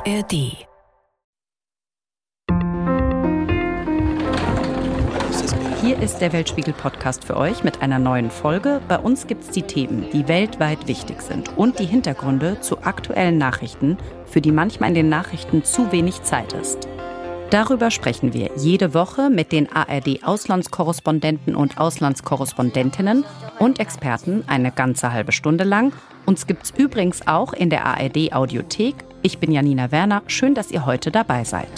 [0.00, 0.32] ARD
[5.82, 8.80] Hier ist der Weltspiegel-Podcast für euch mit einer neuen Folge.
[8.88, 13.36] Bei uns gibt es die Themen, die weltweit wichtig sind und die Hintergründe zu aktuellen
[13.36, 16.88] Nachrichten, für die manchmal in den Nachrichten zu wenig Zeit ist.
[17.50, 23.24] Darüber sprechen wir jede Woche mit den ARD-Auslandskorrespondenten und Auslandskorrespondentinnen
[23.58, 25.92] und Experten eine ganze halbe Stunde lang.
[26.24, 28.94] Uns gibt es übrigens auch in der ARD-Audiothek.
[29.22, 30.22] Ich bin Janina Werner.
[30.28, 31.68] Schön, dass ihr heute dabei seid.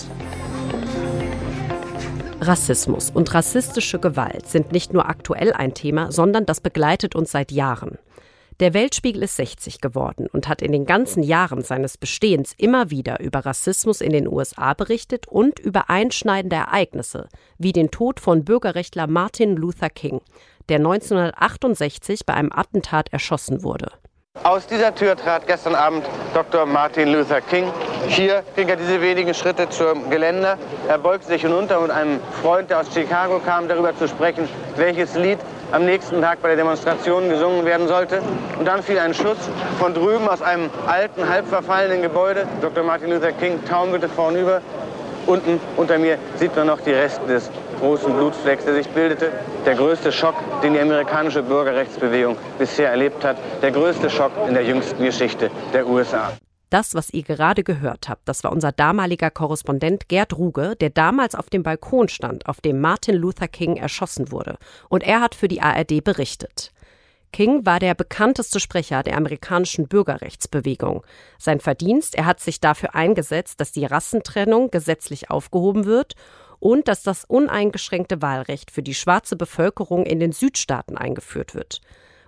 [2.40, 7.50] Rassismus und rassistische Gewalt sind nicht nur aktuell ein Thema, sondern das begleitet uns seit
[7.50, 7.98] Jahren.
[8.60, 13.18] Der Weltspiegel ist 60 geworden und hat in den ganzen Jahren seines Bestehens immer wieder
[13.18, 17.28] über Rassismus in den USA berichtet und über einschneidende Ereignisse,
[17.58, 20.20] wie den Tod von Bürgerrechtler Martin Luther King,
[20.68, 23.90] der 1968 bei einem Attentat erschossen wurde.
[24.44, 26.04] Aus dieser Tür trat gestern Abend
[26.34, 26.66] Dr.
[26.66, 27.70] Martin Luther King.
[28.08, 30.58] Hier ging er diese wenigen Schritte zum Geländer.
[30.88, 35.14] Er beugte sich hinunter und einem Freund, der aus Chicago kam, darüber zu sprechen, welches
[35.14, 35.38] Lied
[35.70, 38.20] am nächsten Tag bei der Demonstration gesungen werden sollte.
[38.58, 39.38] Und dann fiel ein Schuss
[39.78, 42.44] von drüben aus einem alten, halb verfallenen Gebäude.
[42.60, 42.82] Dr.
[42.82, 44.60] Martin Luther King taumelte vornüber.
[45.26, 47.48] Unten unter mir sieht man noch die Reste des
[47.82, 49.32] großen Blutflecks, der sich bildete.
[49.66, 53.36] Der größte Schock, den die amerikanische Bürgerrechtsbewegung bisher erlebt hat.
[53.60, 56.32] Der größte Schock in der jüngsten Geschichte der USA.
[56.70, 61.34] Das, was ihr gerade gehört habt, das war unser damaliger Korrespondent Gerd Ruge, der damals
[61.34, 64.56] auf dem Balkon stand, auf dem Martin Luther King erschossen wurde.
[64.88, 66.70] Und er hat für die ARD berichtet.
[67.32, 71.02] King war der bekannteste Sprecher der amerikanischen Bürgerrechtsbewegung.
[71.36, 76.14] Sein Verdienst, er hat sich dafür eingesetzt, dass die Rassentrennung gesetzlich aufgehoben wird
[76.62, 81.80] und dass das uneingeschränkte Wahlrecht für die schwarze Bevölkerung in den Südstaaten eingeführt wird.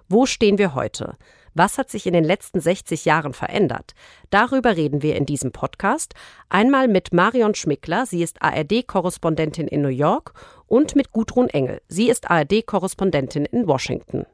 [0.08, 1.16] Wo stehen wir heute?
[1.54, 3.94] Was hat sich in den letzten 60 Jahren verändert?
[4.30, 6.14] Darüber reden wir in diesem Podcast.
[6.48, 10.34] Einmal mit Marion Schmickler, sie ist ARD-Korrespondentin in New York,
[10.66, 14.26] und mit Gudrun Engel, sie ist ARD-Korrespondentin in Washington.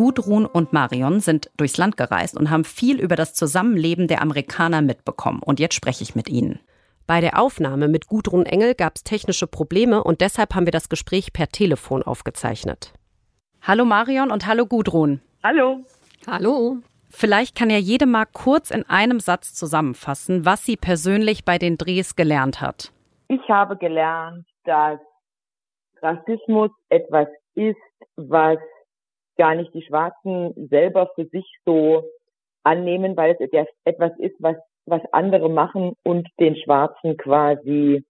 [0.00, 4.80] Gudrun und Marion sind durchs Land gereist und haben viel über das Zusammenleben der Amerikaner
[4.80, 5.42] mitbekommen.
[5.44, 6.58] Und jetzt spreche ich mit ihnen.
[7.06, 10.88] Bei der Aufnahme mit Gudrun Engel gab es technische Probleme und deshalb haben wir das
[10.88, 12.94] Gespräch per Telefon aufgezeichnet.
[13.60, 15.20] Hallo Marion und hallo Gudrun.
[15.44, 15.84] Hallo.
[16.26, 16.78] Hallo.
[17.10, 21.76] Vielleicht kann ja jede mal kurz in einem Satz zusammenfassen, was sie persönlich bei den
[21.76, 22.90] Drehs gelernt hat.
[23.28, 24.98] Ich habe gelernt, dass
[26.00, 27.76] Rassismus etwas ist,
[28.16, 28.56] was
[29.40, 32.04] gar nicht die Schwarzen selber für sich so
[32.62, 38.04] annehmen, weil es etwas ist, was, was andere machen und den Schwarzen quasi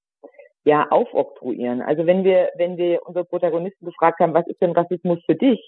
[0.65, 1.83] ja aufoktroyieren.
[1.83, 5.61] Also wenn wir, wenn wir unsere Protagonisten gefragt haben, was ist denn Rassismus für dich?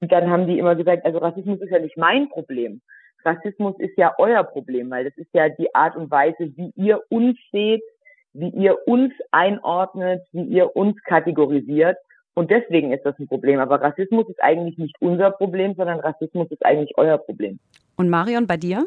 [0.00, 2.80] Dann haben die immer gesagt, also Rassismus ist ja nicht mein Problem.
[3.26, 7.02] Rassismus ist ja euer Problem, weil das ist ja die Art und Weise, wie ihr
[7.10, 7.82] uns seht,
[8.32, 11.98] wie ihr uns einordnet, wie ihr uns kategorisiert.
[12.34, 13.60] Und deswegen ist das ein Problem.
[13.60, 17.58] Aber Rassismus ist eigentlich nicht unser Problem, sondern Rassismus ist eigentlich euer Problem.
[17.96, 18.86] Und Marion, bei dir?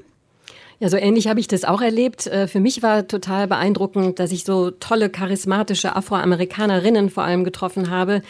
[0.80, 2.28] Ja, so ähnlich habe ich das auch erlebt.
[2.28, 7.90] Äh, für mich war total beeindruckend, dass ich so tolle, charismatische Afroamerikanerinnen vor allem getroffen
[7.90, 8.22] habe,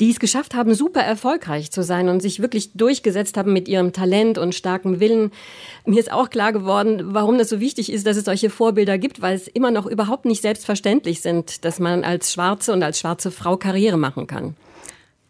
[0.00, 3.92] die es geschafft haben, super erfolgreich zu sein und sich wirklich durchgesetzt haben mit ihrem
[3.92, 5.30] Talent und starkem Willen.
[5.84, 9.20] Mir ist auch klar geworden, warum das so wichtig ist, dass es solche Vorbilder gibt,
[9.20, 13.30] weil es immer noch überhaupt nicht selbstverständlich sind, dass man als Schwarze und als schwarze
[13.30, 14.54] Frau Karriere machen kann.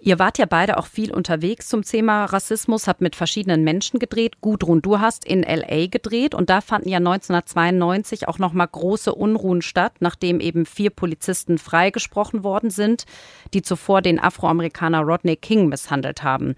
[0.03, 4.41] Ihr wart ja beide auch viel unterwegs zum Thema Rassismus, habt mit verschiedenen Menschen gedreht.
[4.41, 9.15] Gudrun, du hast in LA gedreht und da fanden ja 1992 auch noch mal große
[9.15, 13.05] Unruhen statt, nachdem eben vier Polizisten freigesprochen worden sind,
[13.53, 16.55] die zuvor den Afroamerikaner Rodney King misshandelt haben.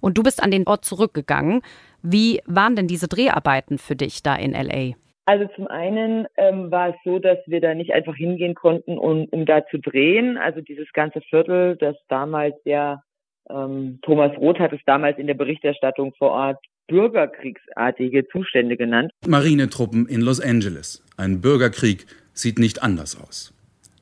[0.00, 1.62] Und du bist an den Ort zurückgegangen.
[2.02, 4.94] Wie waren denn diese Dreharbeiten für dich da in LA?
[5.26, 9.24] Also zum einen ähm, war es so, dass wir da nicht einfach hingehen konnten, um,
[9.30, 10.36] um da zu drehen.
[10.36, 13.02] Also dieses ganze Viertel, das damals ja
[13.50, 19.10] ähm, Thomas Roth hat es damals in der Berichterstattung vor Ort bürgerkriegsartige Zustände genannt.
[19.26, 21.02] Marinetruppen in Los Angeles.
[21.16, 23.54] Ein Bürgerkrieg sieht nicht anders aus.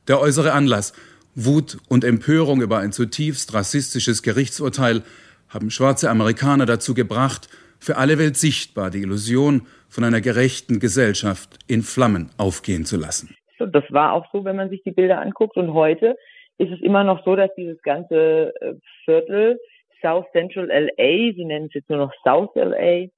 [0.08, 0.93] Der äußere Anlass,
[1.35, 5.02] Wut und Empörung über ein zutiefst rassistisches Gerichtsurteil,
[5.49, 7.49] haben schwarze Amerikaner dazu gebracht,
[7.79, 13.37] für alle Welt sichtbar die Illusion von einer gerechten Gesellschaft in Flammen aufgehen zu lassen.
[13.59, 15.56] Das war auch so, wenn man sich die Bilder anguckt.
[15.56, 16.17] Und heute
[16.56, 18.75] ist es immer noch so, dass dieses ganze äh,
[19.05, 19.61] Viertel
[20.00, 23.09] South Central LA, sie nennen es jetzt nur noch South LA,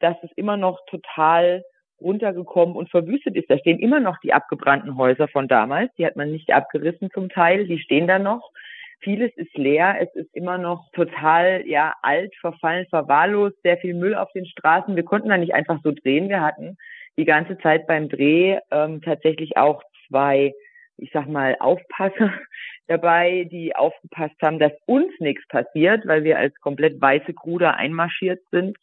[0.00, 1.64] dass es immer noch total
[2.00, 3.50] runtergekommen und verwüstet ist.
[3.50, 5.90] Da stehen immer noch die abgebrannten Häuser von damals.
[5.96, 7.66] Die hat man nicht abgerissen zum Teil.
[7.66, 8.52] Die stehen da noch.
[9.00, 9.96] Vieles ist leer.
[10.00, 14.96] Es ist immer noch total, ja, alt, verfallen, verwahrlost, sehr viel Müll auf den Straßen.
[14.96, 16.28] Wir konnten da nicht einfach so drehen.
[16.28, 16.76] Wir hatten
[17.16, 20.52] die ganze Zeit beim Dreh ähm, tatsächlich auch zwei,
[20.96, 22.32] ich sag mal, Aufpasser
[22.88, 28.40] dabei, die aufgepasst haben, dass uns nichts passiert, weil wir als komplett weiße Crew einmarschiert
[28.50, 28.76] sind.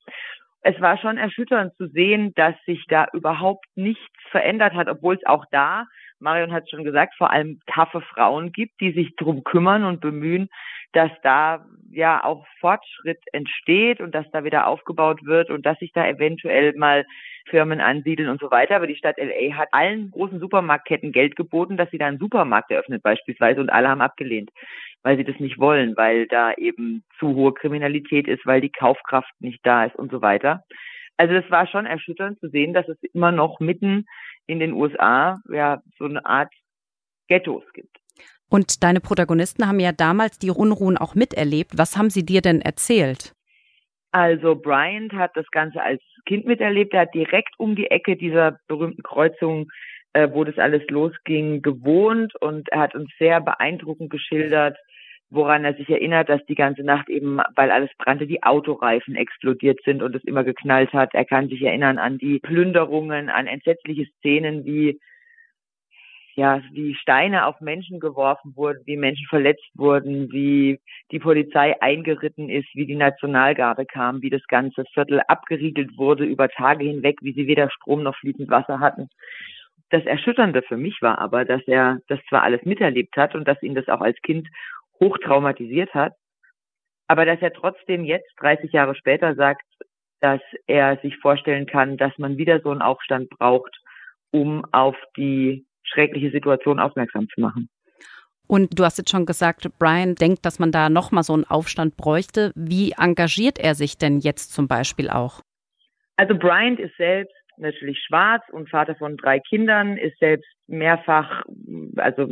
[0.62, 4.01] Es war schon erschütternd zu sehen, dass sich da überhaupt nichts
[4.31, 5.85] verändert hat, obwohl es auch da
[6.19, 10.50] Marion hat schon gesagt, vor allem taffe Frauen gibt, die sich drum kümmern und bemühen,
[10.94, 15.91] dass da ja auch Fortschritt entsteht und dass da wieder aufgebaut wird und dass sich
[15.94, 17.06] da eventuell mal
[17.50, 18.77] Firmen ansiedeln und so weiter.
[18.77, 22.71] Aber die Stadt LA hat allen großen Supermarktketten Geld geboten, dass sie da einen Supermarkt
[22.71, 24.51] eröffnet beispielsweise und alle haben abgelehnt,
[25.03, 29.31] weil sie das nicht wollen, weil da eben zu hohe Kriminalität ist, weil die Kaufkraft
[29.39, 30.63] nicht da ist und so weiter.
[31.17, 34.06] Also es war schon erschütternd zu sehen, dass es immer noch mitten
[34.47, 36.53] in den USA ja so eine Art
[37.27, 37.97] Ghettos gibt.
[38.50, 41.77] Und deine Protagonisten haben ja damals die Unruhen auch miterlebt.
[41.77, 43.33] Was haben sie dir denn erzählt?
[44.12, 46.94] Also Bryant hat das Ganze als Kind miterlebt.
[46.94, 49.69] Er hat direkt um die Ecke dieser berühmten Kreuzung,
[50.13, 54.77] äh, wo das alles losging, gewohnt und er hat uns sehr beeindruckend geschildert,
[55.30, 59.80] woran er sich erinnert, dass die ganze Nacht eben, weil alles brannte, die Autoreifen explodiert
[59.83, 61.13] sind und es immer geknallt hat.
[61.13, 65.00] Er kann sich erinnern an die Plünderungen, an entsetzliche Szenen, wie
[66.36, 70.80] ja, wie Steine auf Menschen geworfen wurden, wie Menschen verletzt wurden, wie
[71.12, 76.50] die Polizei eingeritten ist, wie die Nationalgarde kam, wie das ganze Viertel abgeriegelt wurde über
[76.50, 79.10] Tage hinweg, wie sie weder Strom noch fließend Wasser hatten.
[79.92, 83.62] Das Erschütternde für mich war aber, dass er das zwar alles miterlebt hat und dass
[83.63, 84.50] ihn das auch als Kind
[85.00, 86.13] hoch traumatisiert hat,
[87.07, 89.65] aber dass er trotzdem jetzt, 30 Jahre später, sagt,
[90.21, 93.77] dass er sich vorstellen kann, dass man wieder so einen Aufstand braucht,
[94.31, 97.69] um auf die schreckliche Situation aufmerksam zu machen.
[98.47, 101.98] Und du hast jetzt schon gesagt, Brian denkt, dass man da nochmal so einen Aufstand
[101.98, 102.51] bräuchte.
[102.56, 105.41] Wie engagiert er sich denn jetzt zum Beispiel auch?
[106.18, 111.44] Also Brian ist selbst natürlich schwarz und Vater von drei Kindern, ist selbst mehrfach,
[111.95, 112.27] also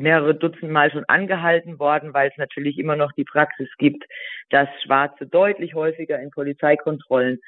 [0.00, 4.04] mehrere Dutzend Mal schon angehalten worden, weil es natürlich immer noch die Praxis gibt,
[4.50, 7.40] dass Schwarze deutlich häufiger in Polizeikontrollen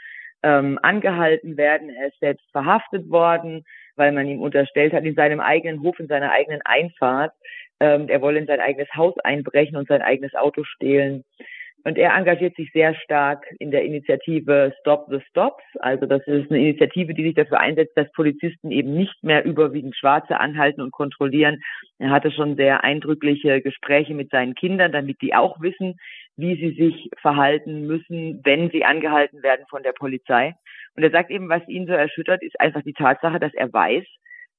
[0.42, 1.90] ähm, angehalten werden.
[1.90, 3.64] Er ist selbst verhaftet worden,
[3.96, 7.32] weil man ihm unterstellt hat, in seinem eigenen Hof, in seiner eigenen Einfahrt,
[7.80, 11.24] ähm, er wolle in sein eigenes Haus einbrechen und sein eigenes Auto stehlen.
[11.84, 15.64] Und er engagiert sich sehr stark in der Initiative Stop the Stops.
[15.80, 19.96] Also das ist eine Initiative, die sich dafür einsetzt, dass Polizisten eben nicht mehr überwiegend
[19.96, 21.60] Schwarze anhalten und kontrollieren.
[21.98, 25.96] Er hatte schon sehr eindrückliche Gespräche mit seinen Kindern, damit die auch wissen,
[26.36, 30.54] wie sie sich verhalten müssen, wenn sie angehalten werden von der Polizei.
[30.94, 34.04] Und er sagt eben, was ihn so erschüttert, ist einfach die Tatsache, dass er weiß,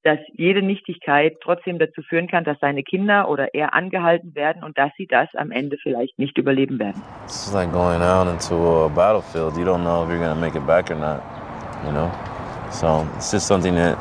[0.04, 4.76] dass jede Nichtigkeit trotzdem dazu führen kann, dass seine Kinder oder er angehalten werden und
[4.76, 7.02] dass sie das am Ende vielleicht nicht überleben werden.
[7.24, 9.56] It's like going out into a battlefield.
[9.56, 11.22] You don't know if you're to make it back or not,
[11.84, 12.10] you know?
[12.70, 13.96] So it's just something that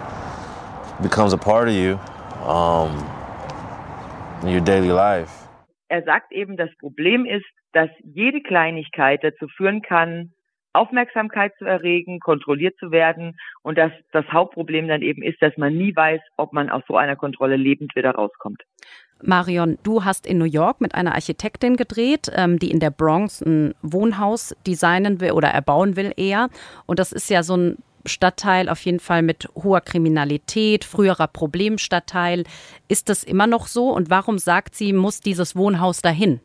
[1.02, 1.98] becomes a part of you
[2.46, 2.92] um,
[4.42, 5.32] in your daily life.
[5.88, 10.33] Er sagt eben, das Problem ist, dass jede Kleinigkeit dazu führen kann,
[10.74, 15.74] Aufmerksamkeit zu erregen, kontrolliert zu werden und dass das Hauptproblem dann eben ist, dass man
[15.74, 18.64] nie weiß, ob man aus so einer Kontrolle lebend wieder rauskommt.
[19.22, 23.42] Marion, du hast in New York mit einer Architektin gedreht, ähm, die in der Bronx
[23.42, 26.50] ein Wohnhaus designen will oder erbauen will eher.
[26.86, 32.44] Und das ist ja so ein Stadtteil auf jeden Fall mit hoher Kriminalität, früherer Problemstadtteil.
[32.90, 33.90] Ist das immer noch so?
[33.90, 36.42] Und warum sagt sie, muss dieses Wohnhaus dahin?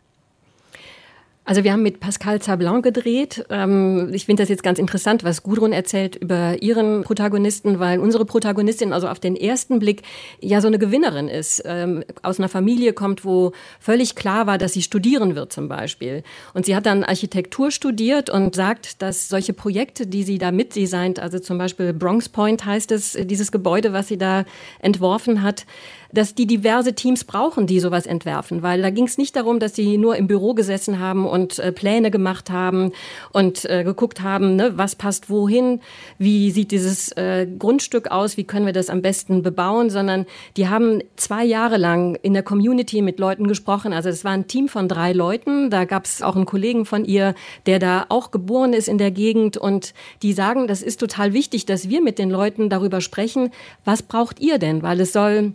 [1.49, 3.47] Also wir haben mit Pascal Zablon gedreht.
[3.49, 8.26] Ähm, ich finde das jetzt ganz interessant, was Gudrun erzählt über ihren Protagonisten, weil unsere
[8.26, 10.02] Protagonistin also auf den ersten Blick
[10.43, 11.62] ja so eine Gewinnerin ist.
[11.64, 16.23] Ähm, aus einer Familie kommt, wo völlig klar war, dass sie studieren wird zum Beispiel.
[16.52, 21.19] Und sie hat dann Architektur studiert und sagt, dass solche Projekte, die sie da mitdesignt,
[21.19, 24.45] also zum Beispiel Bronx Point heißt es, dieses Gebäude, was sie da
[24.81, 25.64] entworfen hat,
[26.12, 29.74] dass die diverse Teams brauchen, die sowas entwerfen, weil da ging es nicht darum, dass
[29.74, 32.92] sie nur im Büro gesessen haben und äh, Pläne gemacht haben
[33.32, 35.80] und äh, geguckt haben, ne, was passt wohin,
[36.18, 40.68] wie sieht dieses äh, Grundstück aus, wie können wir das am besten bebauen, sondern die
[40.68, 43.92] haben zwei Jahre lang in der Community mit Leuten gesprochen.
[43.92, 45.70] Also es war ein Team von drei Leuten.
[45.70, 47.34] Da gab es auch einen Kollegen von ihr,
[47.66, 51.66] der da auch geboren ist in der Gegend und die sagen, das ist total wichtig,
[51.66, 53.50] dass wir mit den Leuten darüber sprechen,
[53.84, 55.52] was braucht ihr denn, weil es soll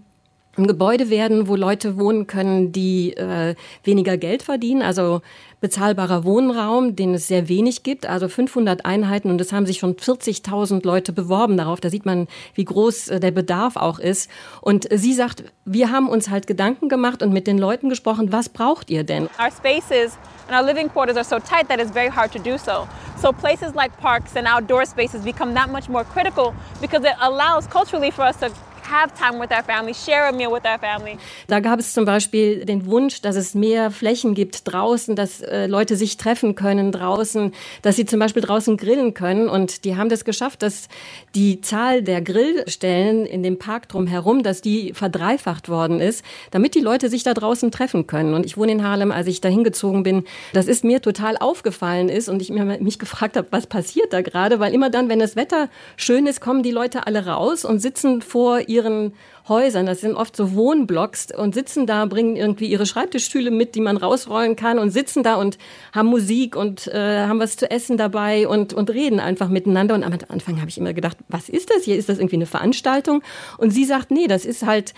[0.55, 5.21] ein Gebäude werden, wo Leute wohnen können, die äh, weniger Geld verdienen, also
[5.61, 9.95] bezahlbarer Wohnraum, den es sehr wenig gibt, also 500 Einheiten und es haben sich schon
[9.95, 11.79] 40.000 Leute beworben darauf.
[11.79, 14.29] Da sieht man, wie groß äh, der Bedarf auch ist.
[14.61, 18.49] Und sie sagt, wir haben uns halt Gedanken gemacht und mit den Leuten gesprochen, was
[18.49, 19.29] braucht ihr denn?
[19.39, 20.17] Our spaces
[20.47, 22.87] and our living quarters are so tight that it's very hard to do so.
[23.19, 27.67] So places like parks and outdoor spaces become that much more critical because it allows
[27.69, 28.51] culturally for us to
[28.89, 31.17] have time with our family, share a meal with our family.
[31.47, 35.67] Da gab es zum Beispiel den Wunsch, dass es mehr Flächen gibt draußen, dass äh,
[35.67, 39.49] Leute sich treffen können draußen, dass sie zum Beispiel draußen grillen können.
[39.49, 40.87] Und die haben das geschafft, dass
[41.35, 46.79] die Zahl der Grillstellen in dem Park drumherum, dass die verdreifacht worden ist, damit die
[46.79, 48.33] Leute sich da draußen treffen können.
[48.33, 50.23] Und ich wohne in Harlem, als ich da hingezogen bin,
[50.53, 54.59] das ist mir total aufgefallen ist und ich mich gefragt habe, was passiert da gerade,
[54.59, 58.21] weil immer dann, wenn das Wetter schön ist, kommen die Leute alle raus und sitzen
[58.21, 59.13] vor ihren
[59.47, 59.85] Häusern.
[59.85, 63.97] Das sind oft so Wohnblocks und sitzen da, bringen irgendwie ihre Schreibtischstühle mit, die man
[63.97, 65.57] rausrollen kann und sitzen da und
[65.91, 69.95] haben Musik und äh, haben was zu essen dabei und, und reden einfach miteinander.
[69.95, 71.97] Und am Anfang habe ich immer gedacht, was ist das hier?
[71.97, 73.21] Ist das irgendwie eine Veranstaltung?
[73.57, 74.93] Und sie sagt, nee, das ist halt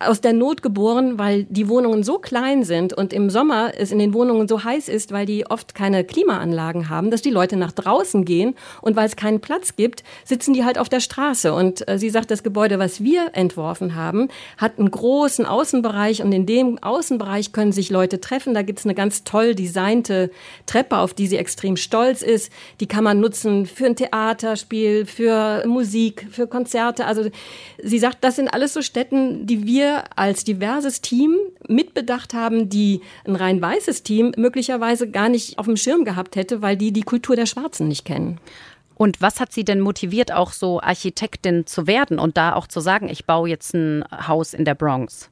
[0.00, 3.98] aus der Not geboren, weil die Wohnungen so klein sind und im Sommer es in
[3.98, 7.72] den Wohnungen so heiß ist, weil die oft keine Klimaanlagen haben, dass die Leute nach
[7.72, 11.52] draußen gehen und weil es keinen Platz gibt, sitzen die halt auf der Straße.
[11.52, 16.32] Und äh, sie sagt, das Gebäude, was wir entworfen haben, hat einen großen Außenbereich und
[16.32, 18.54] in dem Außenbereich können sich Leute treffen.
[18.54, 20.30] Da gibt es eine ganz toll designte
[20.64, 22.50] Treppe, auf die sie extrem stolz ist.
[22.80, 27.04] Die kann man nutzen für ein Theaterspiel, für Musik, für Konzerte.
[27.04, 27.28] Also
[27.82, 32.68] sie sagt, das sind alles so Städten, die wir wir als diverses Team mitbedacht haben,
[32.68, 36.92] die ein rein weißes Team möglicherweise gar nicht auf dem Schirm gehabt hätte, weil die
[36.92, 38.38] die Kultur der Schwarzen nicht kennen.
[38.94, 42.78] Und was hat Sie denn motiviert, auch so Architektin zu werden und da auch zu
[42.78, 45.30] sagen, ich baue jetzt ein Haus in der Bronx?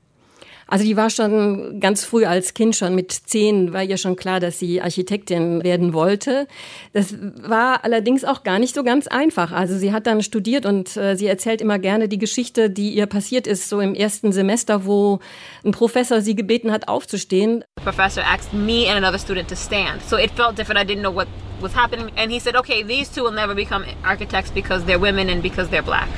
[0.73, 4.41] Also die war schon ganz früh als Kind, schon mit zehn, war ihr schon klar,
[4.41, 6.49] dass sie Architektin werden wollte.
[6.95, 9.53] Das war allerdings auch gar nicht so ganz einfach.
[9.53, 13.05] Also sie hat dann studiert und äh, sie erzählt immer gerne die Geschichte, die ihr
[13.05, 15.19] passiert ist, so im ersten Semester, wo
[15.63, 17.65] ein Professor sie gebeten hat, aufzustehen.
[17.77, 20.01] The professor asked me and another student to stand.
[20.09, 20.81] So it felt different.
[20.81, 21.29] I didn't know what
[21.61, 22.11] was happening.
[22.17, 25.69] And he said, okay, these two will never become architects because they're women and because
[25.69, 26.09] they're black.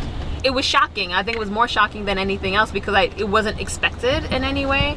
[0.45, 1.13] It was shocking.
[1.13, 4.45] I think it was more shocking than anything else because I, it wasn't expected in
[4.45, 4.97] any way.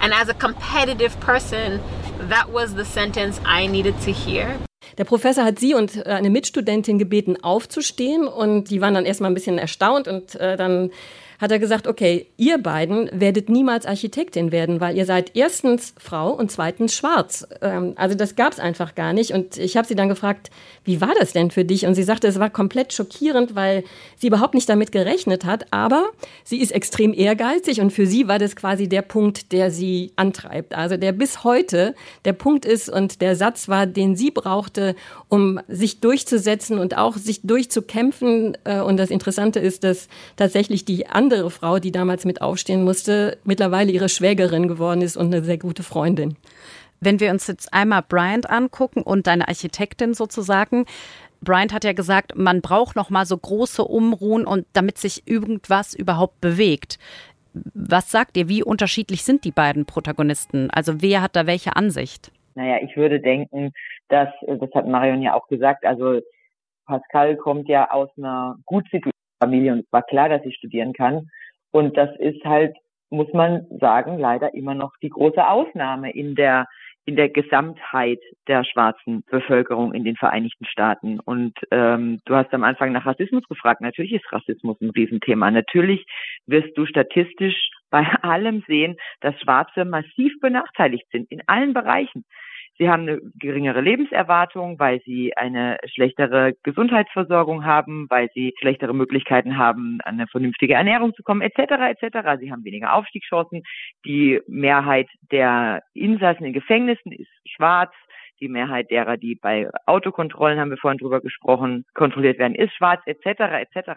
[0.00, 1.80] And as a competitive person,
[2.28, 4.58] that was the sentence I needed to hear.
[4.96, 9.30] Der Professor hat sie und äh, eine Mitstudentin gebeten, aufzustehen und die waren dann erstmal
[9.30, 10.90] ein bisschen erstaunt und äh, dann
[11.38, 16.32] hat er gesagt, okay, ihr beiden werdet niemals Architektin werden, weil ihr seid erstens Frau
[16.32, 17.46] und zweitens schwarz.
[17.62, 19.32] Ähm, also das gab es einfach gar nicht.
[19.32, 20.50] Und ich habe sie dann gefragt,
[20.84, 21.86] wie war das denn für dich?
[21.86, 23.84] Und sie sagte, es war komplett schockierend, weil
[24.16, 25.72] sie überhaupt nicht damit gerechnet hat.
[25.72, 26.08] Aber
[26.42, 30.74] sie ist extrem ehrgeizig und für sie war das quasi der Punkt, der sie antreibt.
[30.74, 34.96] Also der bis heute der Punkt ist und der Satz war, den sie brauchte,
[35.28, 38.58] um sich durchzusetzen und auch sich durchzukämpfen.
[38.64, 42.84] Äh, und das Interessante ist, dass tatsächlich die anderen andere Frau, die damals mit aufstehen
[42.84, 46.38] musste, mittlerweile ihre Schwägerin geworden ist und eine sehr gute Freundin.
[47.00, 50.86] Wenn wir uns jetzt einmal Bryant angucken und deine Architektin sozusagen,
[51.42, 55.92] Bryant hat ja gesagt, man braucht noch mal so große Umruhen und damit sich irgendwas
[55.92, 56.98] überhaupt bewegt.
[57.52, 60.70] Was sagt ihr, wie unterschiedlich sind die beiden Protagonisten?
[60.70, 62.32] Also wer hat da welche Ansicht?
[62.54, 63.72] Naja, ich würde denken,
[64.08, 66.20] dass, das hat Marion ja auch gesagt, also
[66.86, 70.92] Pascal kommt ja aus einer gut situierten Familie und es war klar, dass ich studieren
[70.92, 71.28] kann.
[71.70, 72.76] Und das ist halt,
[73.10, 76.66] muss man sagen, leider immer noch die große Ausnahme in der
[77.08, 78.18] in der Gesamtheit
[78.48, 81.18] der schwarzen Bevölkerung in den Vereinigten Staaten.
[81.18, 83.80] Und ähm, du hast am Anfang nach Rassismus gefragt.
[83.80, 85.50] Natürlich ist Rassismus ein Riesenthema.
[85.50, 86.04] Natürlich
[86.44, 92.26] wirst du statistisch bei allem sehen, dass Schwarze massiv benachteiligt sind in allen Bereichen.
[92.78, 99.58] Sie haben eine geringere Lebenserwartung, weil sie eine schlechtere Gesundheitsversorgung haben, weil sie schlechtere Möglichkeiten
[99.58, 102.00] haben, an eine vernünftige Ernährung zu kommen, etc.
[102.00, 102.38] etc.
[102.40, 103.64] Sie haben weniger Aufstiegschancen.
[104.04, 107.92] Die Mehrheit der Insassen in Gefängnissen ist schwarz.
[108.40, 113.00] Die Mehrheit derer, die bei Autokontrollen, haben wir vorhin drüber gesprochen, kontrolliert werden, ist schwarz,
[113.06, 113.66] etc.
[113.74, 113.90] etc.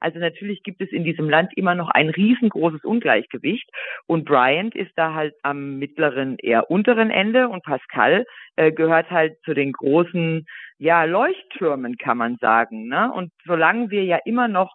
[0.00, 3.68] Also natürlich gibt es in diesem Land immer noch ein riesengroßes Ungleichgewicht.
[4.06, 8.24] Und Bryant ist da halt am mittleren, eher unteren Ende und Pascal
[8.56, 10.46] äh, gehört halt zu den großen,
[10.78, 12.88] ja, Leuchttürmen, kann man sagen.
[12.88, 13.10] Ne?
[13.12, 14.74] Und solange wir ja immer noch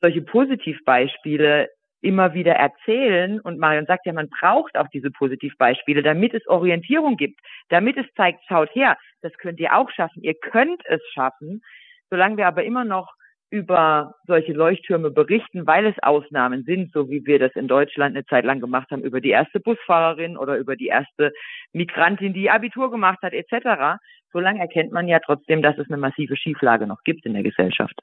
[0.00, 1.68] solche Positivbeispiele
[2.04, 3.40] immer wieder erzählen.
[3.40, 8.06] Und Marion sagt ja, man braucht auch diese Positivbeispiele, damit es Orientierung gibt, damit es
[8.14, 11.62] zeigt, schaut her, das könnt ihr auch schaffen, ihr könnt es schaffen.
[12.10, 13.14] Solange wir aber immer noch
[13.50, 18.26] über solche Leuchttürme berichten, weil es Ausnahmen sind, so wie wir das in Deutschland eine
[18.26, 21.32] Zeit lang gemacht haben, über die erste Busfahrerin oder über die erste
[21.72, 24.00] Migrantin, die Abitur gemacht hat, etc.,
[24.32, 28.00] solange erkennt man ja trotzdem, dass es eine massive Schieflage noch gibt in der Gesellschaft.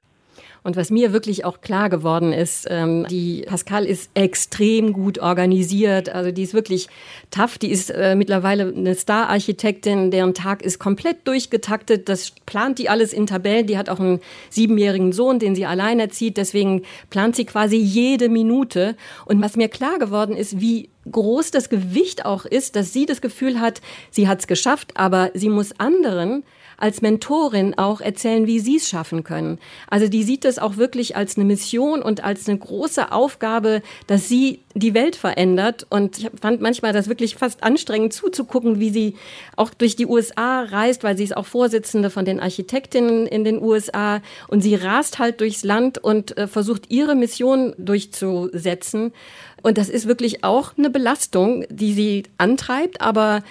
[0.63, 6.09] Und was mir wirklich auch klar geworden ist, ähm, die Pascal ist extrem gut organisiert.
[6.09, 6.87] Also die ist wirklich
[7.31, 7.57] tough.
[7.57, 12.09] Die ist äh, mittlerweile eine Star-Architektin, deren Tag ist komplett durchgetaktet.
[12.09, 13.65] Das plant die alles in Tabellen.
[13.65, 14.19] Die hat auch einen
[14.49, 16.37] siebenjährigen Sohn, den sie allein erzieht.
[16.37, 18.95] Deswegen plant sie quasi jede Minute.
[19.25, 23.21] Und was mir klar geworden ist, wie groß das Gewicht auch ist, dass sie das
[23.21, 23.81] Gefühl hat,
[24.11, 26.43] sie hat es geschafft, aber sie muss anderen
[26.81, 29.59] als Mentorin auch erzählen, wie sie es schaffen können.
[29.89, 34.27] Also die sieht das auch wirklich als eine Mission und als eine große Aufgabe, dass
[34.27, 35.85] sie die Welt verändert.
[35.89, 39.15] Und ich fand manchmal das wirklich fast anstrengend zuzugucken, wie sie
[39.55, 43.61] auch durch die USA reist, weil sie ist auch Vorsitzende von den Architektinnen in den
[43.61, 44.21] USA.
[44.47, 49.13] Und sie rast halt durchs Land und äh, versucht, ihre Mission durchzusetzen.
[49.61, 53.43] Und das ist wirklich auch eine Belastung, die sie antreibt, aber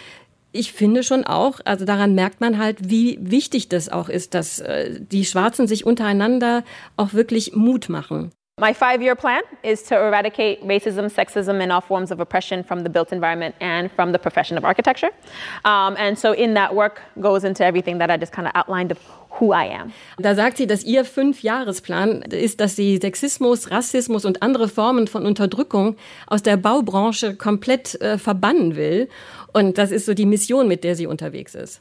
[0.52, 4.60] ich finde schon auch, also daran merkt man halt, wie wichtig das auch ist, dass
[4.60, 6.64] äh, die Schwarzen sich untereinander
[6.96, 8.32] auch wirklich Mut machen.
[8.60, 12.82] My five year plan is to eradicate racism, sexism, and all forms of oppression from
[12.82, 15.08] the built environment and from the profession of architecture.
[15.64, 18.92] Um, and so, in that work goes into everything that I just kind of outlined
[18.92, 18.98] of
[19.38, 19.92] who I am.
[20.18, 25.26] Da sagt sie, dass ihr Fünfjahresplan ist, dass sie Sexismus, Rassismus und andere Formen von
[25.26, 25.96] Unterdrückung
[26.26, 29.08] aus der Baubranche komplett äh, verbannen will.
[29.52, 31.80] Und das ist so die Mission, mit der sie unterwegs ist.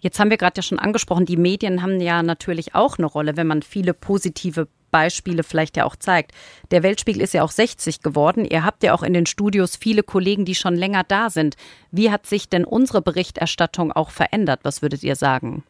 [0.00, 3.36] Jetzt haben wir gerade ja schon angesprochen, die Medien haben ja natürlich auch eine Rolle,
[3.36, 6.32] wenn man viele positive Beispiele vielleicht ja auch zeigt.
[6.70, 8.44] Der Weltspiegel ist ja auch 60 geworden.
[8.44, 11.56] Ihr habt ja auch in den Studios viele Kollegen, die schon länger da sind.
[11.90, 14.60] Wie hat sich denn unsere Berichterstattung auch verändert?
[14.62, 15.62] Was würdet ihr sagen?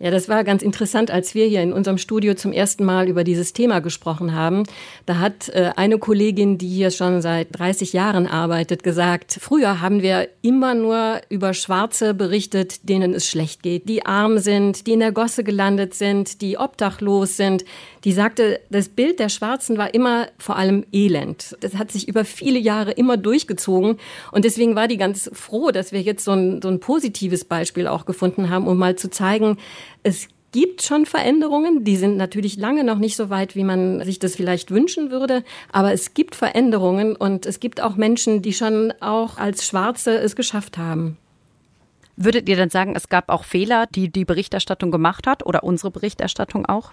[0.00, 3.24] Ja, das war ganz interessant, als wir hier in unserem Studio zum ersten Mal über
[3.24, 4.62] dieses Thema gesprochen haben.
[5.06, 10.00] Da hat äh, eine Kollegin, die hier schon seit 30 Jahren arbeitet, gesagt, früher haben
[10.00, 15.00] wir immer nur über Schwarze berichtet, denen es schlecht geht, die arm sind, die in
[15.00, 17.64] der Gosse gelandet sind, die obdachlos sind.
[18.04, 21.56] Die sagte, das Bild der Schwarzen war immer vor allem Elend.
[21.60, 23.98] Das hat sich über viele Jahre immer durchgezogen.
[24.32, 27.86] Und deswegen war die ganz froh, dass wir jetzt so ein, so ein positives Beispiel
[27.86, 29.58] auch gefunden haben, um mal zu zeigen,
[30.02, 34.18] es gibt schon Veränderungen, die sind natürlich lange noch nicht so weit, wie man sich
[34.18, 38.92] das vielleicht wünschen würde, aber es gibt Veränderungen und es gibt auch Menschen, die schon
[39.00, 41.18] auch als Schwarze es geschafft haben.
[42.16, 45.90] Würdet ihr dann sagen, es gab auch Fehler, die die Berichterstattung gemacht hat oder unsere
[45.90, 46.92] Berichterstattung auch?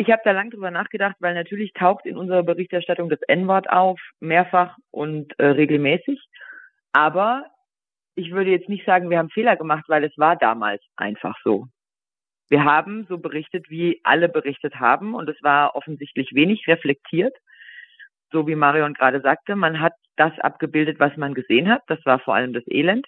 [0.00, 4.00] Ich habe da lange drüber nachgedacht, weil natürlich taucht in unserer Berichterstattung das N-Wort auf,
[4.18, 6.18] mehrfach und äh, regelmäßig.
[6.92, 7.44] Aber
[8.14, 11.66] ich würde jetzt nicht sagen, wir haben Fehler gemacht, weil es war damals einfach so.
[12.48, 17.36] Wir haben so berichtet, wie alle berichtet haben und es war offensichtlich wenig reflektiert.
[18.32, 21.82] So wie Marion gerade sagte, man hat das abgebildet, was man gesehen hat.
[21.88, 23.06] Das war vor allem das Elend.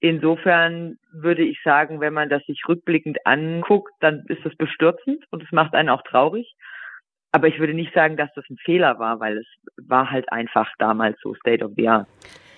[0.00, 5.42] Insofern würde ich sagen, wenn man das sich rückblickend anguckt, dann ist das bestürzend und
[5.42, 6.54] es macht einen auch traurig.
[7.32, 9.46] Aber ich würde nicht sagen, dass das ein Fehler war, weil es
[9.86, 12.08] war halt einfach damals so State of the Art.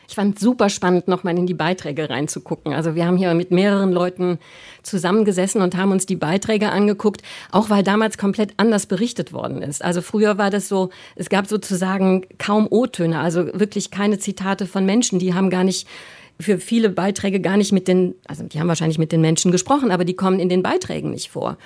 [0.09, 2.75] Ich fand super spannend, nochmal in die Beiträge reinzugucken.
[2.75, 4.39] Also wir haben hier mit mehreren Leuten
[4.83, 9.83] zusammengesessen und haben uns die Beiträge angeguckt, auch weil damals komplett anders berichtet worden ist.
[9.83, 14.85] Also früher war das so, es gab sozusagen kaum O-Töne, also wirklich keine Zitate von
[14.85, 15.89] Menschen, die haben gar nicht
[16.43, 19.91] für viele Beiträge gar nicht mit den, also die haben wahrscheinlich mit den Menschen gesprochen,
[19.91, 21.57] aber die kommen in den Beiträgen nicht vor.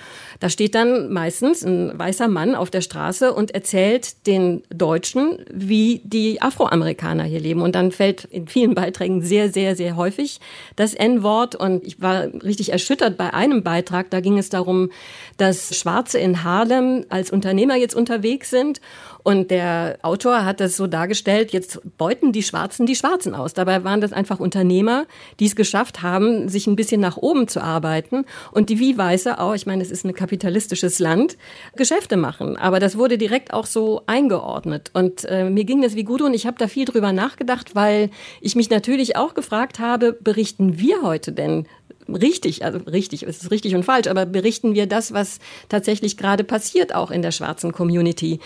[0.41, 6.01] Da steht dann meistens ein weißer Mann auf der Straße und erzählt den Deutschen, wie
[6.05, 7.63] die Afroamerikaner hier leben.
[7.63, 10.41] Und dann fällt in vielen Beiträgen sehr, sehr, sehr häufig
[10.77, 11.55] das N-Wort.
[11.55, 14.11] Und ich war richtig erschüttert bei einem Beitrag.
[14.11, 14.91] Da ging es darum,
[15.37, 18.81] dass Schwarze in Harlem als Unternehmer jetzt unterwegs sind
[19.27, 23.55] und der Autor hat das so dargestellt, jetzt beuten die Schwarzen die Schwarzen aus.
[23.55, 25.05] Dabei waren das einfach Unternehmer,
[25.41, 29.41] die es geschafft haben, sich ein bisschen nach oben zu arbeiten und die wie Weiße
[29.41, 31.37] auch, ich meine, es ist ein kapitalistisches Land,
[31.75, 32.57] Geschäfte machen.
[32.57, 34.93] Aber das wurde direkt auch so eingeordnet.
[34.95, 38.11] Und äh, mir ging das wie gut und ich habe da viel drüber nachgedacht, weil
[38.41, 41.67] ich mich natürlich auch gefragt habe, berichten wir heute denn
[42.09, 46.45] richtig, also richtig, es ist richtig und falsch, aber berichten wir das, was tatsächlich gerade
[46.45, 48.39] passiert, auch in der schwarzen Community?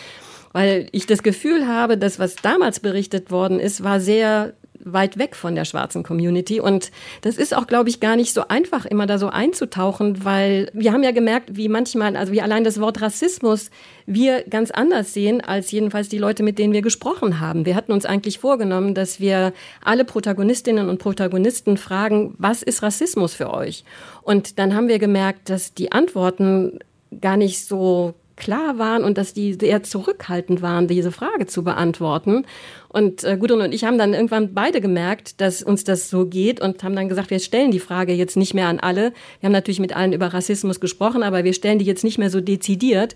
[0.52, 5.36] Weil ich das Gefühl habe, dass was damals berichtet worden ist, war sehr weit weg
[5.36, 6.60] von der schwarzen Community.
[6.60, 6.90] Und
[7.22, 10.92] das ist auch, glaube ich, gar nicht so einfach, immer da so einzutauchen, weil wir
[10.92, 13.70] haben ja gemerkt, wie manchmal, also wie allein das Wort Rassismus
[14.06, 17.66] wir ganz anders sehen als jedenfalls die Leute, mit denen wir gesprochen haben.
[17.66, 19.52] Wir hatten uns eigentlich vorgenommen, dass wir
[19.84, 23.84] alle Protagonistinnen und Protagonisten fragen, was ist Rassismus für euch?
[24.22, 26.78] Und dann haben wir gemerkt, dass die Antworten
[27.20, 32.44] gar nicht so klar waren und dass die sehr zurückhaltend waren, diese Frage zu beantworten.
[32.88, 36.60] Und äh, Gudrun und ich haben dann irgendwann beide gemerkt, dass uns das so geht
[36.60, 39.12] und haben dann gesagt, wir stellen die Frage jetzt nicht mehr an alle.
[39.38, 42.30] Wir haben natürlich mit allen über Rassismus gesprochen, aber wir stellen die jetzt nicht mehr
[42.30, 43.14] so dezidiert.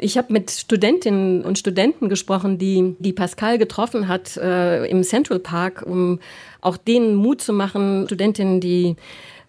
[0.00, 5.40] Ich habe mit Studentinnen und Studenten gesprochen, die, die Pascal getroffen hat äh, im Central
[5.40, 6.20] Park, um
[6.60, 8.94] auch denen Mut zu machen, Studentinnen, die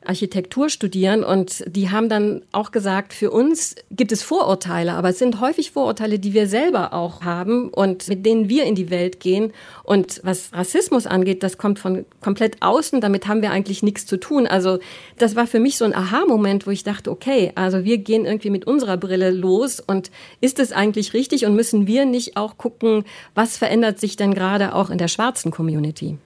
[0.06, 5.20] Architektur studieren und die haben dann auch gesagt, für uns gibt es Vorurteile, aber es
[5.20, 9.20] sind häufig Vorurteile, die wir selber auch haben und mit denen wir in die Welt
[9.20, 9.52] gehen.
[9.84, 14.18] Und was Rassismus angeht, das kommt von komplett außen, damit haben wir eigentlich nichts zu
[14.18, 14.48] tun.
[14.48, 14.80] Also
[15.18, 18.52] das war für mich so ein Aha-Moment, wo ich dachte, okay, also wir gehen irgendwie
[18.52, 23.04] mit unserer Brille los und ist es eigentlich richtig und müssen wir nicht auch gucken,
[23.36, 26.18] was verändert sich denn gerade auch in der schwarzen Community?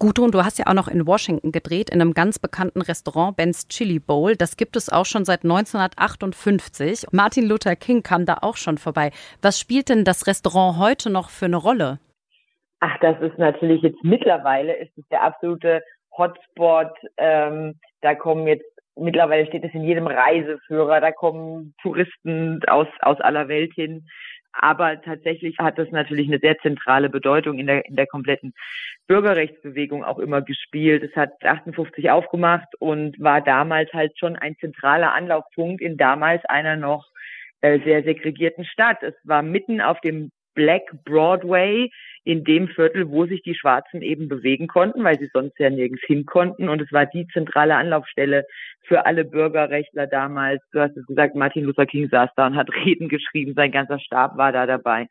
[0.00, 3.68] Gudrun, du hast ja auch noch in Washington gedreht, in einem ganz bekannten Restaurant, Ben's
[3.68, 4.34] Chili Bowl.
[4.34, 7.08] Das gibt es auch schon seit 1958.
[7.12, 9.10] Martin Luther King kam da auch schon vorbei.
[9.42, 11.98] Was spielt denn das Restaurant heute noch für eine Rolle?
[12.80, 15.82] Ach, das ist natürlich jetzt mittlerweile ist es der absolute
[16.16, 16.92] Hotspot.
[17.18, 18.64] Ähm, da kommen jetzt
[18.96, 21.02] mittlerweile steht es in jedem Reiseführer.
[21.02, 24.06] Da kommen Touristen aus aus aller Welt hin.
[24.52, 28.52] Aber tatsächlich hat das natürlich eine sehr zentrale Bedeutung in der, in der kompletten
[29.06, 31.02] Bürgerrechtsbewegung auch immer gespielt.
[31.02, 36.76] Es hat 58 aufgemacht und war damals halt schon ein zentraler Anlaufpunkt in damals einer
[36.76, 37.08] noch
[37.60, 39.02] äh, sehr segregierten Stadt.
[39.02, 41.90] Es war mitten auf dem Black Broadway
[42.24, 46.02] in dem Viertel, wo sich die Schwarzen eben bewegen konnten, weil sie sonst ja nirgends
[46.06, 46.68] hin konnten.
[46.68, 48.46] Und es war die zentrale Anlaufstelle
[48.82, 50.62] für alle Bürgerrechtler damals.
[50.72, 53.54] Du hast es gesagt, Martin Luther King saß da und hat Reden geschrieben.
[53.54, 55.06] Sein ganzer Stab war da dabei.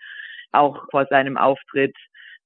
[0.51, 1.95] Auch vor seinem Auftritt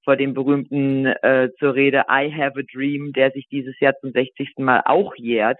[0.03, 4.11] vor dem berühmten äh, zur Rede I Have a Dream, der sich dieses Jahr zum
[4.11, 4.55] 60.
[4.57, 5.59] Mal auch jährt,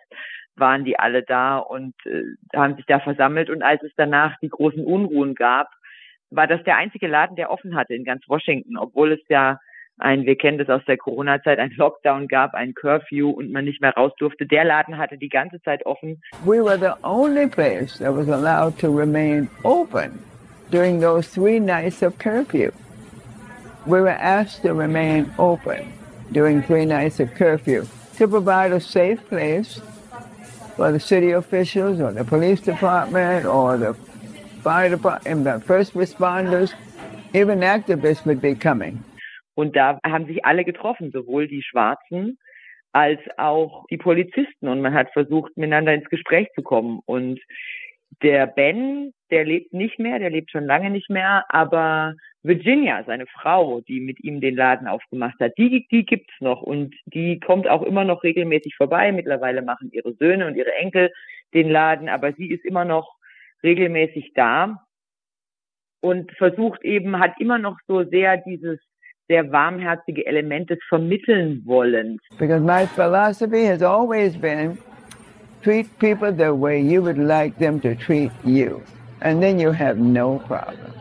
[0.56, 2.24] waren die alle da und äh,
[2.56, 3.50] haben sich da versammelt.
[3.50, 5.70] Und als es danach die großen Unruhen gab,
[6.36, 9.60] war das der einzige Laden, der offen hatte in ganz Washington, obwohl es ja
[10.00, 13.82] ein, wir kennen das aus der Corona-Zeit, ein Lockdown gab, ein Curfew und man nicht
[13.82, 14.46] mehr raus durfte.
[14.46, 16.22] Der Laden hatte die ganze Zeit offen.
[16.46, 20.20] We were the only place that was allowed to remain open
[20.72, 22.72] during those three nights of curfew.
[23.86, 25.94] We were asked to remain open
[26.32, 27.86] during three nights of curfew
[28.18, 29.80] to provide a safe place
[30.76, 33.96] for the city officials or the police department or the
[34.64, 36.74] fire department, the first responders,
[37.34, 39.04] even activists would be coming.
[39.56, 42.40] Und da haben sich alle getroffen, sowohl die Schwarzen
[42.94, 44.68] als auch die Polizisten.
[44.68, 47.02] Und man hat versucht, miteinander ins Gespräch zu kommen.
[47.06, 47.40] Und
[48.22, 53.26] der Ben, der lebt nicht mehr, der lebt schon lange nicht mehr, aber Virginia, seine
[53.26, 57.68] Frau, die mit ihm den Laden aufgemacht hat, die, die gibt's noch und die kommt
[57.68, 59.12] auch immer noch regelmäßig vorbei.
[59.12, 61.12] Mittlerweile machen ihre Söhne und ihre Enkel
[61.54, 63.16] den Laden, aber sie ist immer noch
[63.64, 64.84] regelmäßig da
[66.02, 68.80] und versucht eben, hat immer noch so sehr dieses
[69.30, 72.20] sehr warmherzige Element des Vermitteln wollen.
[72.38, 74.78] Because my philosophy has always been
[75.64, 78.82] treat people the way you would like them to treat you.
[79.22, 80.92] And then you have no problem.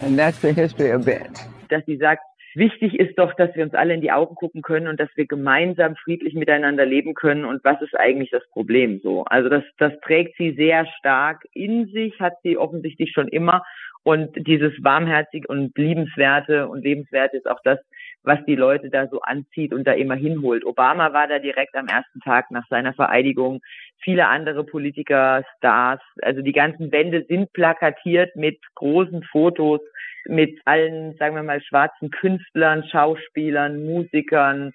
[0.00, 1.34] And that's the history of Ben.
[1.68, 2.22] Dass sie sagt,
[2.54, 5.26] wichtig ist doch, dass wir uns alle in die Augen gucken können und dass wir
[5.26, 7.44] gemeinsam friedlich miteinander leben können.
[7.44, 9.24] Und was ist eigentlich das Problem so?
[9.24, 13.62] Also das, das trägt sie sehr stark in sich, hat sie offensichtlich schon immer.
[14.02, 17.78] Und dieses warmherzig und liebenswerte und lebenswerte ist auch das,
[18.22, 20.64] was die Leute da so anzieht und da immer hinholt.
[20.64, 23.60] Obama war da direkt am ersten Tag nach seiner Vereidigung.
[24.02, 29.80] Viele andere Politiker, Stars, also die ganzen Wände sind plakatiert mit großen Fotos
[30.26, 34.72] mit allen, sagen wir mal, schwarzen Künstlern, Schauspielern, Musikern,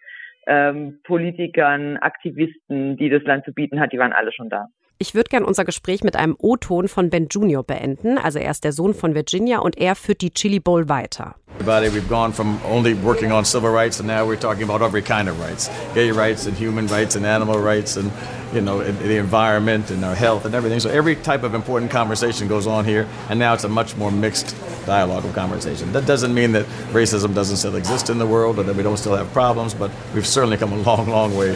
[0.47, 4.67] ähm, Politikern, Aktivisten, die das Land zu bieten hat, die waren alle schon da.
[4.97, 8.17] Ich würde gerne unser Gespräch mit einem O-Ton von Ben Junior beenden.
[8.17, 11.35] Also er ist der Sohn von Virginia und er führt die Chili Bowl weiter.
[11.59, 15.27] We've gone from only working on civil rights and now we're talking about every kind
[15.27, 15.69] of rights.
[15.93, 18.09] Gay rights and human rights and animal rights and
[18.53, 20.79] you know the environment and our health and everything.
[20.79, 24.11] So every type of important conversation goes on here and now it's a much more
[24.11, 24.55] mixed
[24.85, 25.91] dialogue of conversation.
[25.91, 28.97] That doesn't mean that racism doesn't still exist in the world or that we don't
[28.97, 31.53] still have problems, but we've certainly come a long, long way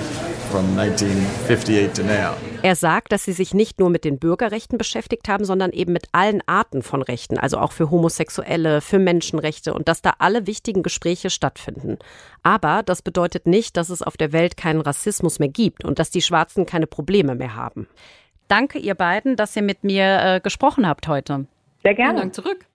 [0.49, 2.35] from 1958 to now.
[2.61, 6.07] Er sagt, dass sie sich nicht nur mit den Bürgerrechten beschäftigt haben, sondern eben mit
[6.11, 10.83] allen Arten von Rechten, also auch für Homosexuelle, für Menschenrechte und dass da alle wichtigen
[10.83, 11.97] Gespräche stattfinden.
[12.43, 16.09] Aber das bedeutet nicht, dass es auf der Welt keinen Rassismus mehr gibt und dass
[16.09, 17.87] die Schwarzen keine Probleme mehr haben.
[18.47, 21.45] Danke ihr beiden, dass ihr mit mir äh, gesprochen habt heute.
[21.83, 22.13] Sehr gerne.
[22.13, 22.68] Vielen Dank zurück.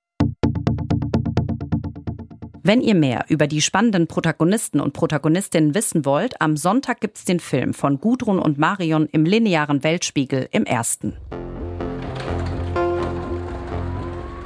[2.66, 7.38] Wenn ihr mehr über die spannenden Protagonisten und Protagonistinnen wissen wollt, am Sonntag gibt's den
[7.38, 11.14] Film von Gudrun und Marion im linearen Weltspiegel im ersten.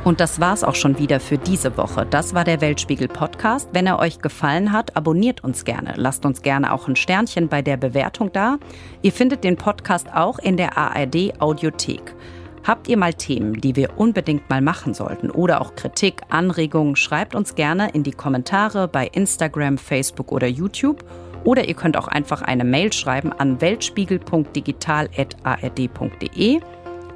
[0.02, 2.06] Und das war's auch schon wieder für diese Woche.
[2.06, 3.68] Das war der Weltspiegel Podcast.
[3.72, 5.92] Wenn er euch gefallen hat, abonniert uns gerne.
[5.94, 8.58] Lasst uns gerne auch ein Sternchen bei der Bewertung da.
[9.00, 12.16] Ihr findet den Podcast auch in der ARD Audiothek.
[12.64, 17.34] Habt ihr mal Themen, die wir unbedingt mal machen sollten oder auch Kritik, Anregungen, schreibt
[17.34, 21.04] uns gerne in die Kommentare bei Instagram, Facebook oder YouTube.
[21.44, 26.60] Oder ihr könnt auch einfach eine Mail schreiben an weltspiegel.digital.ard.de.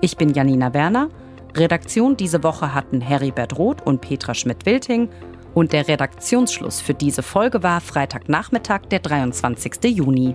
[0.01, 1.09] Ich bin Janina Werner.
[1.55, 5.11] Redaktion diese Woche hatten Heribert Roth und Petra Schmidt-Wilting
[5.55, 9.85] und der Redaktionsschluss für diese Folge war Freitagnachmittag, der 23.
[9.85, 10.35] Juni.